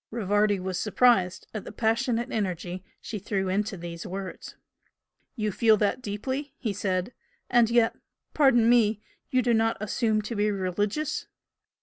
'"Rivardi 0.11 0.59
was 0.59 0.79
surprised 0.79 1.45
at 1.53 1.63
the 1.63 1.71
passionate 1.71 2.31
energy 2.31 2.83
she 3.01 3.19
threw 3.19 3.49
into 3.49 3.77
these 3.77 4.03
words. 4.03 4.55
"You 5.35 5.51
feel 5.51 5.77
that 5.77 6.01
deeply?" 6.01 6.55
he 6.57 6.73
said 6.73 7.13
"And 7.51 7.69
yet 7.69 7.95
pardon 8.33 8.67
me! 8.67 8.99
you 9.29 9.43
do 9.43 9.53
not 9.53 9.77
assume 9.79 10.23
to 10.23 10.35
be 10.35 10.49
religious?" 10.49 11.27